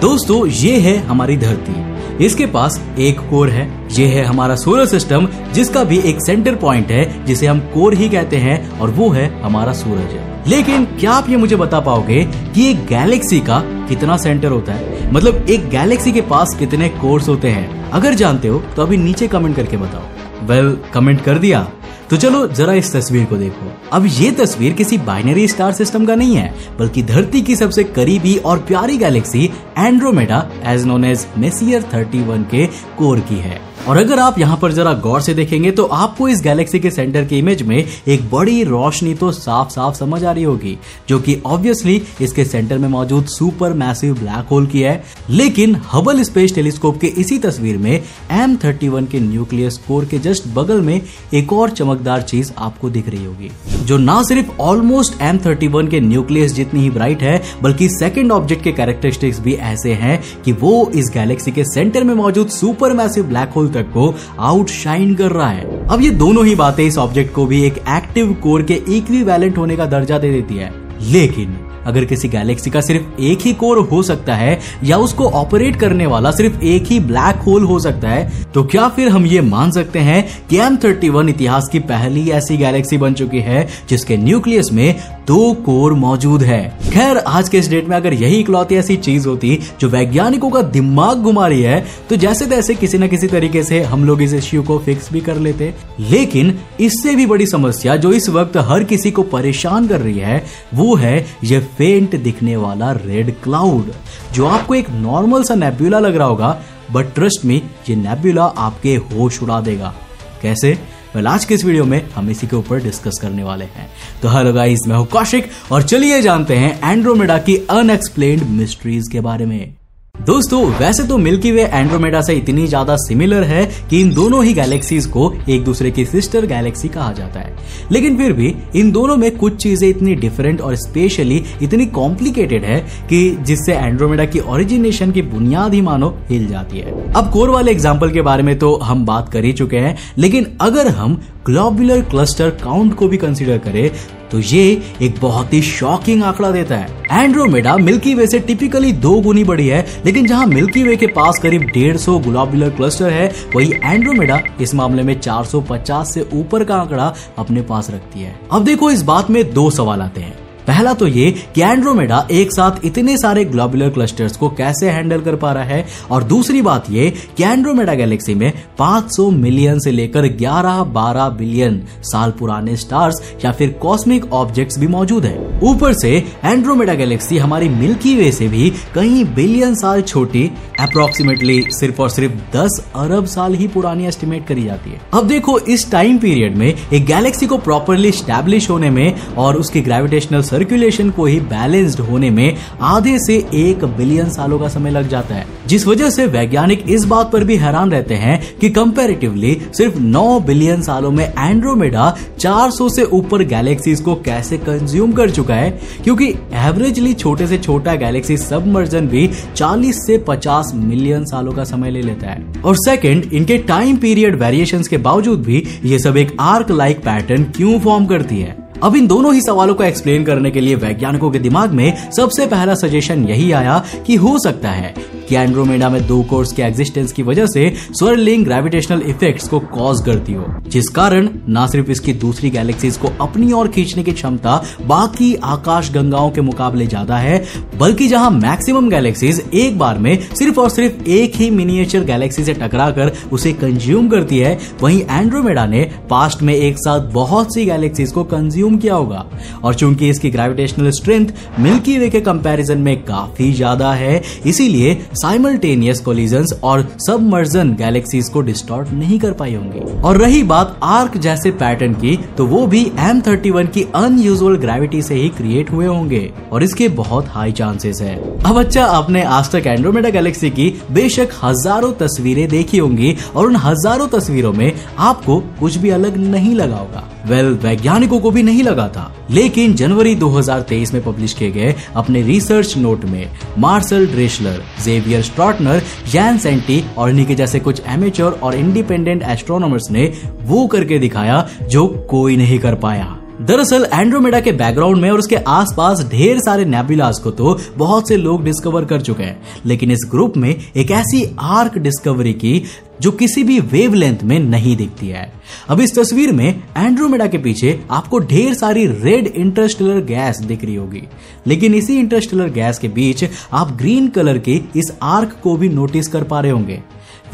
[0.00, 5.28] दोस्तों ये है हमारी धरती। इसके पास एक कोर है। ये है हमारा सोलर सिस्टम
[5.52, 9.26] जिसका भी एक सेंटर पॉइंट है जिसे हम कोर ही कहते हैं और वो है
[9.42, 12.24] हमारा सूरज। लेकिन क्या आप ये मुझे बता पाओगे
[12.54, 13.58] कि एक गैलेक्सी का
[13.88, 15.12] कितना सेंटर होता है?
[15.12, 17.90] मतलब एक गैलेक्सी के पास कितने कोर्स होते हैं?
[17.90, 21.68] अगर जानते हो तो अभी नीचे कमेंट करके बताओ। वेल well, कमेंट कर दिया।
[22.10, 26.14] तो चलो जरा इस तस्वीर को देखो। अब ये तस्वीर किसी बाइनरी स्टार सिस्टम का
[26.14, 29.44] नहीं है, बल्कि धरती की सबसे करीबी और प्यारी galaxy
[29.78, 32.66] Andromeda as known as Messier 31 के
[32.98, 36.40] कोर की है। और अगर आप यहाँ पर जरा गौर से देखेंगे तो आपको इस
[36.42, 40.42] गैलेक्सी के सेंटर के इमेज में एक बड़ी रोशनी तो साफ़ साफ़ समझ आ रही
[40.44, 40.76] होगी,
[41.08, 46.22] जो कि ऑब्वियसली इसके सेंटर में मौजूद सुपर मैसिव ब्लैक होल की है। लेकिन हबल
[46.22, 51.00] स्पेस टेलीस्कोप के इसी तस्वीर में एम थर्टी के न्यूक्लियस कोर के जस्ट बगल में
[51.34, 53.50] एक और चमकदार चीज़ आपको दिख रही होगी,
[53.86, 55.38] जो ना सिर्फ़ ऑलमोस्ट एम
[55.86, 60.52] के न्यूक्लियस जितनी ही ब्राइट है, बल्कि सेकेंड ऑब्जेक्ट के कैरेक्टरिस्टिक्स भी ऐसे हैं कि
[60.54, 65.30] वो इस गैलेक्सी के सेंटर में मौजूद सुपर मैसिव ब्लैक होल तक को आउटशाइन कर
[65.30, 68.74] रहा है। अब ये दोनों ही बातें इस ऑब्जेक्ट को भी एक एक्टिव कोर के
[68.74, 73.52] इक्विवेलेंट होने का दर्जा दे देती है। लेकिन अगर किसी गैलेक्सी का सिर्फ़ एक ही
[73.52, 77.78] कोर हो सकता है, या उसको ऑपरेट करने वाला सिर्फ़ एक ही ब्लैक होल हो
[77.78, 81.68] सकता है तो क्या फिर हम ये मान सकते हैं कि एम थर्टी वन इतिहास
[81.68, 84.94] की पहली ऐसी गैलेक्सी बन चुकी है, जिसके न्यूक्लियस में
[85.26, 86.60] दो कोर मौजूद है?
[86.90, 90.62] खैर, आज के इस डेट में अगर यही इकलौती ऐसी चीज़ होती जो वैज्ञानिकों का
[90.62, 94.34] दिमाग घुमा रही है तो जैसे तैसे किसी न किसी तरीके से हम लोग इस
[94.34, 98.84] इश्यू को फिक्स भी कर लेते। लेकिन इससे भी बड़ी समस्या जो इस वक्त हर
[98.84, 103.92] किसी को परेशान कर रही है, वो है ये फेंट दिखने वाला रेड क्लाउड
[104.34, 106.60] जो आपको एक नॉर्मल सा नेब्यूला लग रहा होगा
[106.92, 107.56] बट ट्रस्ट में
[107.88, 109.94] ये नेब्यूला आपके होश उड़ा देगा।
[110.42, 110.78] कैसे?
[111.14, 113.90] वेल आज के इस वीडियो में हम इसी के ऊपर डिस्कस करने वाले हैं।
[114.22, 119.20] तो हेलो गाइस मैं हूँ कौशिक, और चलिए जानते हैं एंड्रोमेडा की अनएक्सप्लेन्ड मिस्ट्रीज के
[119.20, 119.79] बारे में।
[120.20, 124.52] दोस्तों, वैसे तो मिल्की वे एंड्रोमेडा से इतनी ज़्यादा सिमिलर है कि इन दोनों ही
[124.54, 127.54] गैलेक्सीज को एक दूसरे की सिस्टर गैलेक्सी कहा जाता है।
[127.92, 132.78] लेकिन फिर भी, इन दोनों में कुछ चीज़ें इतनी डिफरेंट और स्पेशली इतनी कॉम्प्लिकेटेड है
[133.08, 137.72] कि जिससे एंड्रोमेडा की ओरिजिनेशन की बुनियाद ही मानो हिल जाती है। अब कोर वाले
[137.72, 142.00] एग्ज़ाम्पल के बारे में तो हम बात कर ही चुके हैं, लेकिन अगर हम ग्लोबुलर
[142.02, 143.90] क्लस्टर काउंट को भी कंसिडर करें
[144.32, 149.20] तो ये एक बहुत ही शॉकिंग आंकड़ा देता है। एंड्रोमेडा मिल्की वे से टिपिकली दो
[149.20, 153.72] गुनी बड़ी है, लेकिन जहाँ मिल्की वे के पास करीब 150 गुलाबुलर क्लस्टर है, वही
[153.84, 158.90] एंड्रोमेडा इस मामले में 450 से ऊपर का आंकड़ा अपने पास रखती है। अब देखो
[158.90, 163.16] इस बात में दो सवाल आते हैं। पहला तो ये कि एंड्रोमेडा एक साथ इतने
[163.18, 167.44] सारे ग्लोबुलर क्लस्टर्स को कैसे हैंडल कर पा रहा है, और दूसरी बात ये कि
[167.44, 174.32] एंड्रोमेडा गैलेक्सी में 500 मिलियन से लेकर 11-12 बिलियन साल पुराने स्टार्स या फिर कॉस्मिक
[174.32, 176.10] ऑब्जेक्ट्स भी मौजूद है। ऊपर से
[176.44, 180.44] एंड्रोमेडा गैलेक्सी हमारी मिल्की वे से भी कई बिलियन साल छोटी
[180.80, 185.58] अप्रोक्सीमेटली सिर्फ़ और सिर्फ़ 10 अरब साल ही पुरानी एस्टिमेट करी जाती है। अब देखो,
[185.58, 191.10] इस टाइम पीरियड में एक गैलेक्सी को प्रॉपरली स्टैब्लिश होने में और उसकी ग्रेविटेशनल सर्कुलेशन
[191.10, 195.46] को ही बैलेंस्ड होने में आधे से एक बिलियन सालों का समय लग जाता है।
[195.66, 200.40] जिस वजह से वैज्ञानिक इस बात पर भी हैरान रहते हैं कि कंपैरेटिवली सिर्फ़ 9
[200.40, 205.70] बिलियन सालों में एंड्रोमेडा 400 से ऊपर गैलेक्सीज को कैसे कंज्यूम कर चुका है?
[206.04, 211.90] क्योंकि एवरेजली छोटे से छोटा गैलेक्सी सबमर्जन भी 40 से 50 मिलियन सालों का समय
[211.90, 216.36] ले लेता है। और सेकंड इनके टाइम पीरियड वेरिएशंस के बावजूद भी ये सब एक
[216.40, 218.59] आर्क लाइक पैटर्न क्यों फॉर्म करती है?
[218.82, 222.46] अब इन दोनों ही सवालों को एक्सप्लेन करने के लिए वैज्ञानिकों के दिमाग में सबसे
[222.46, 224.94] पहला सजेशन यही आया कि हो सकता है
[225.30, 227.68] कि एंड्रोमेडा में दो कोर्स के एग्जिस्टेंस की वजह से
[227.98, 233.08] स्वर्लिंग ग्रेविटेशनल इफेक्ट्स को कॉज करती हो, जिस कारण न सिर्फ़ इसकी दूसरी गैलेक्सीज को
[233.20, 237.38] अपनी ओर खींचने की क्षमता बाकी आकाश गंगाओं के मुकाबले ज़्यादा है,
[237.78, 242.54] बल्कि जहाँ मैक्सिमम गैलेक्सीज एक बार में सिर्फ़ और सिर्फ़ एक ही मिनिएचर गैलेक्सी से
[242.54, 248.12] टकराकर उसे कंज्यूम करती है, वहीं एंड्रोमेडा ने पास्ट में एक साथ बहुत सी गैलेक्सीज
[248.12, 249.24] को कंज्यूम किया होगा।
[249.64, 251.28] और चूँकि इसकी ग्रेविटेशनल स्ट्रेंथ
[251.60, 258.40] मिल्की वे के कंपैरिजन में काफ़ी ज़्यादा है, इसीलिए साइमल्टेनियस कोलिजन और सबमर्जन गैलेक्सीज को
[258.42, 262.84] डिस्टॉर्ट नहीं कर पाई होंगी। और रही बात आर्क जैसे पैटर्न की तो वो भी
[263.00, 267.52] एम थर्टी वन की अनयूजुअल ग्रेविटी से ही क्रिएट हुए होंगे। और इसके बहुत हाई
[267.52, 273.16] चांसेस है। अब अच्छा आपने आज तक एंड्रोमेडा गैलेक्सी की बेशक हज़ारों तस्वीरें देखी होंगी,
[273.36, 278.30] और उन हज़ारों तस्वीरों में आपको कुछ भी अलग नहीं लगा होगा। वेल, वैज्ञानिकों को
[278.30, 283.30] भी नहीं लगा था। लेकिन जनवरी 2023 में पब्लिश किए गए अपने रिसर्च नोट में
[283.58, 289.90] Marcel Drechsler Xavier Strottner Yann Sainty और इन्हीं के जैसे कुछ एमेचर और इंडिपेंडेंट एस्ट्रोनॉमर्स
[289.90, 290.12] ने
[290.42, 295.36] वो करके दिखाया जो कोई नहीं कर पाया। दरअसल एंड्रोमेडा के बैकग्राउंड में और उसके
[295.36, 300.06] आसपास ढेर सारे नेबुलास को तो बहुत से लोग डिस्कवर कर चुके हैं। लेकिन इस
[300.10, 302.62] ग्रुप में एक ऐसी आर्क डिस्कवरी की
[303.00, 305.32] जो किसी भी वेवलेंथ में नहीं दिखती है।
[305.68, 310.74] अब इस तस्वीर में एंड्रोमेडा के पीछे आपको ढेर सारी रेड इंटरस्टेलर गैस दिख रही
[310.74, 311.02] होगी।
[311.46, 316.08] लेकिन इसी इंटरस्टेलर गैस के बीच आप ग्रीन कलर के इस आर्क को भी नोटिस
[316.08, 316.82] कर पा रहे होंगे।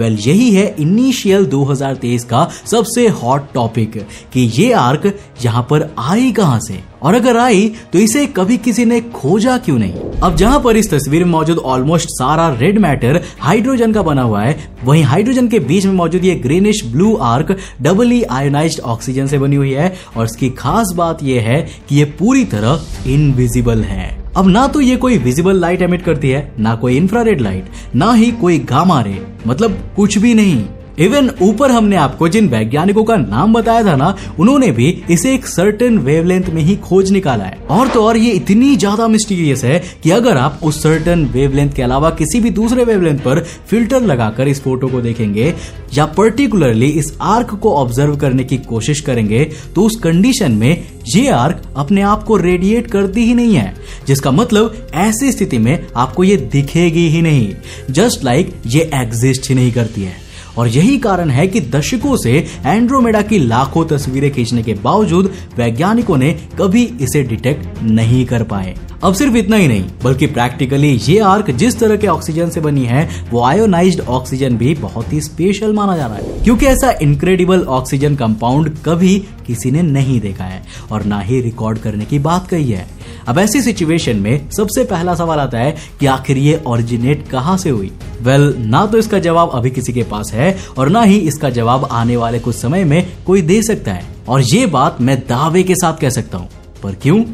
[0.00, 5.94] वेल well, यही है इनिशियल 2023 का सबसे हॉट टॉपिक कि ये आर्क यहाँ पर
[5.98, 6.80] आई कहाँ से?
[7.02, 9.94] और अगर आई तो इसे कभी किसी ने खोजा क्यों नहीं?
[10.22, 14.42] अब जहाँ पर इस तस्वीर में मौजूद ऑलमोस्ट सारा रेड मैटर हाइड्रोजन का बना हुआ
[14.42, 19.38] है वहीं हाइड्रोजन के बीच में मौजूद ये greenish blue arc doubly ionise oxygen से
[19.38, 24.25] बनी हुई है और इसकी खास बात यह है कि ये पूरी तरह इनविजिबल है।
[24.36, 28.12] अब ना तो ये कोई विजिबल लाइट एमिट करती है, ना कोई इंफ्रारेड लाइट ना
[28.12, 30.64] ही कोई गामा रे मतलब कुछ भी नहीं।
[30.98, 35.46] इवन ऊपर हमने आपको जिन वैज्ञानिकों का नाम बताया था ना, उन्होंने भी इसे एक
[35.46, 39.78] सर्टेन वेवलेंथ में ही खोज निकाला है। और तो और ये इतनी ज़्यादा मिस्टीरियस है
[40.02, 43.40] कि अगर आप उस सर्टेन वेवलेंथ के अलावा किसी भी दूसरे वेवलेंथ पर
[43.70, 45.54] फ़िल्टर लगाकर इस फ़ोटो को देखेंगे,
[45.94, 49.44] या पर्टिकुलरली इस आर्क को ऑब्ज़र्व करने की कोशिश करेंगे
[49.74, 53.74] तो उस कंडीशन में ये आर्क अपने आप को रेडिएट करती ही नहीं है।
[54.06, 57.54] जिसका मतलब ऐसी स्थिति में आपको ये दिखेगी ही नहीं।
[57.90, 60.24] जस्ट लाइक like ये एग्जिस्ट ही नहीं करती है।
[60.58, 66.16] और यही कारण है कि दशकों से एंड्रोमेडा की लाखों तस्वीरें खींचने के बावजूद वैज्ञानिकों
[66.16, 71.18] ने कभी इसे डिटेक्ट नहीं कर पाए। अब सिर्फ़ इतना ही नहीं, बल्कि प्रैक्टिकली ये
[71.18, 75.72] आर्क जिस तरह के ऑक्सीजन से बनी है, वो आयोनाइज्ड ऑक्सीजन भी बहुत ही स्पेशल
[75.72, 80.62] माना जा रहा है। क्योंकि ऐसा इनक्रेडिबल ऑक्सीजन कंपाउंड कभी किसी ने नहीं देखा है
[80.92, 82.95] और ना ही रिकॉर्ड करने की बात कही है।
[83.28, 87.70] अब ऐसी सिचुएशन में सबसे पहला सवाल आता है कि आखिर ये ओरिजिनेट कहाँ से
[87.70, 87.92] हुई?
[88.22, 91.50] वेल well, ना तो इसका जवाब अभी किसी के पास है और ना ही इसका
[91.50, 95.62] जवाब आने वाले कुछ समय में कोई दे सकता है। और ये बात मैं दावे
[95.62, 96.48] के साथ कह सकता हूँ।
[96.82, 97.24] पर क्यों?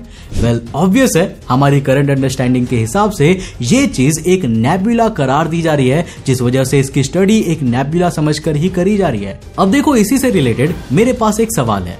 [0.43, 5.49] वेल well, ऑब्वियस है हमारी करंट अंडरस्टैंडिंग के हिसाब से ये चीज़ एक नेबुला करार
[5.49, 9.09] दी जा रही है जिस वजह से इसकी स्टडी एक नेबुला समझकर ही करी जा
[9.09, 11.99] रही है। अब देखो इसी से रिलेटेड मेरे पास एक सवाल है।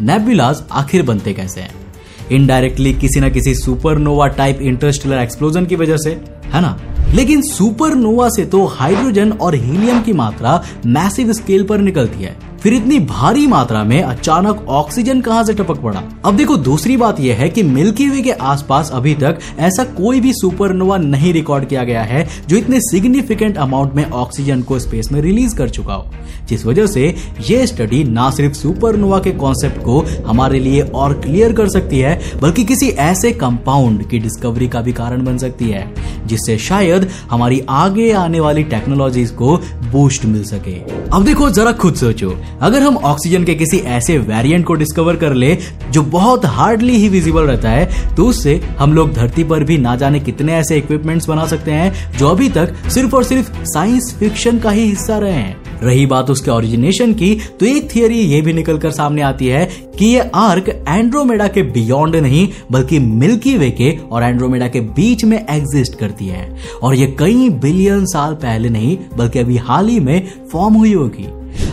[0.00, 1.83] नेबुलाज आखिर बनते कैसे हैं?
[2.32, 6.10] इनडायरेक्टली किसी न किसी सुपरनोवा टाइप इंटरस्टेलर एक्सप्लोजन की वजह से,
[6.46, 6.80] है ना?
[7.14, 12.74] लेकिन सुपरनोवा से तो हाइड्रोजन और हीलियम की मात्रा मैसिव स्केल पर निकलती है। फिर
[12.74, 16.02] इतनी भारी मात्रा में अचानक ऑक्सीजन कहाँ से टपक पड़ा?
[16.24, 20.20] अब देखो, दूसरी बात यह है कि मिल्की वे के आसपास अभी तक ऐसा कोई
[20.20, 25.12] भी सुपरनोवा नहीं रिकॉर्ड किया गया है जो इतने सिग्निफिकेंट अमाउंट में ऑक्सीजन को स्पेस
[25.12, 26.10] में रिलीज़ कर चुका हो।
[26.48, 27.14] जिस वजह से
[27.50, 32.20] ये स्टडी ना सिर्फ़ सुपरनोवा के कॉन्सेप्ट को हमारे लिए और क्लियर कर सकती है,
[32.42, 35.86] बल्कि किसी ऐसे कंपाउंड की डिस्कवरी का भी कारण बन सकती है,
[36.26, 39.56] जिससे शायद हमारी आगे आने वाली टेक्नोलॉजीज़ को
[39.92, 40.78] बूस्ट मिल सके।
[41.10, 45.34] अब देखो, जरा खुद सोचो अगर हम ऑक्सीजन के किसी ऐसे वेरिएंट को डिस्कवर कर
[45.34, 45.56] ले,
[45.90, 49.96] जो बहुत हार्डली ही विजिबल रहता है तो उससे हम लोग धरती पर भी ना
[49.96, 54.58] जाने कितने ऐसे इक्विपमेंट्स बना सकते हैं, जो अभी तक सिर्फ़ और सिर्फ़ साइंस फिक्शन
[54.58, 58.52] का ही हिस्सा रहे हैं। रही बात उसके ओरिजिनेशन की तो एक थियरी ये भी
[58.52, 59.64] निकल कर सामने आती है
[59.98, 65.24] कि ये आर्क एंड्रोमेडा के बियॉन्ड नहीं, बल्कि मिल्की वे के और एंड्रोमेडा के बीच
[65.24, 66.48] में एग्जिस्ट करती है।
[66.82, 71.26] और ये कई बिलियन साल पहले नहीं, बल्कि अभी हाल ही में फॉर्म हुई होगी।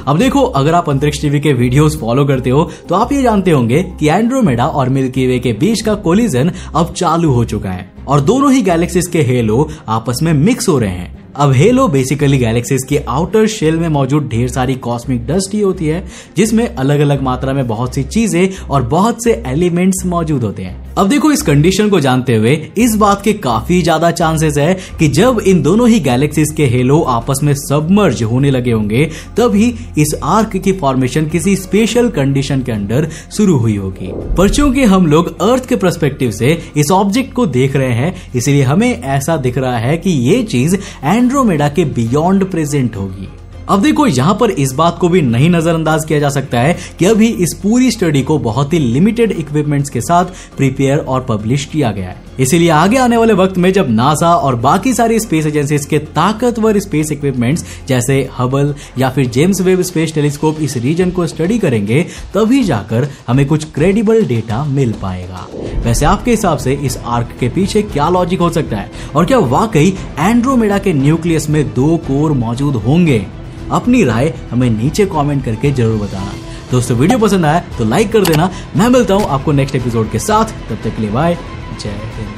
[0.07, 3.51] अब देखो, अगर आप अंतरिक्ष टीवी के वीडियोस फॉलो करते हो तो आप ये जानते
[3.51, 7.89] होंगे कि एंड्रोमेडा और मिल्की वे के बीच का कोलिजन अब चालू हो चुका है।
[8.07, 12.37] और दोनों ही गैलेक्सीज के हेलो आपस में मिक्स हो रहे हैं। अब हेलो बेसिकली
[12.37, 16.03] गैलेक्सीज के आउटर शेल में मौजूद ढेर सारी कॉस्मिक डस्ट ही होती है,
[16.37, 20.90] जिसमें अलग अलग मात्रा में बहुत सी चीज़ें और बहुत से एलिमेंट्स मौजूद होते हैं।
[20.97, 25.07] अब देखो, इस कंडीशन को जानते हुए इस बात के काफ़ी ज़्यादा चांसेस है कि
[25.09, 29.05] जब इन दोनों ही गैलेक्सीज के हेलो आपस में सबमर्ज होने लगे होंगे,
[29.37, 34.83] तभी इस आर्क की फॉर्मेशन किसी स्पेशल कंडीशन के अंडर शुरू हुई होगी। पर चूँकि
[34.85, 39.37] हम लोग अर्थ के परस्पेक्टिव से इस ऑब्जेक्ट को देख रहे हैं, इसलिए हमें ऐसा
[39.37, 43.27] दिख रहा है कि ये चीज़ एंड्रोमेडा के बियॉन्ड प्रेजेंट होगी।
[43.71, 47.05] अब देखो, यहाँ पर इस बात को भी नहीं नजरअंदाज किया जा सकता है कि
[47.05, 50.25] अभी इस पूरी स्टडी को बहुत ही लिमिटेड इक्विपमेंट्स के साथ
[50.57, 54.55] प्रिपेयर और पब्लिश किया गया है। इसीलिए आगे आने वाले वक्त में जब नासा और
[54.55, 60.13] बाकी सारी स्पेस एजेंसीज के ताकतवर स्पेस इक्विपमेंट्स जैसे हबल या फिर जेम्स वेब स्पेस
[60.13, 65.47] टेलीस्कोप इस रीजन को स्टडी करेंगे, तभी जाकर हमें कुछ क्रेडिबल डेटा मिल पाएगा।
[65.85, 68.91] वैसे आपके हिसाब से इस आर्क के पीछे क्या लॉजिक हो सकता है?
[69.15, 73.25] और क्या वाकई एंड्रोमेडा के न्यूक्लियस में दो कोर मौजूद होंगे?
[73.71, 76.33] अपनी राय हमें नीचे कॉमेंट करके ज़रूर बताना।
[76.71, 80.19] दोस्तों वीडियो पसंद आया तो लाइक कर देना। मैं मिलता हूँ आपको नेक्स्ट एपिसोड के
[80.19, 81.37] साथ। तब तक के लिए बाय
[81.81, 82.30] जय हिंद।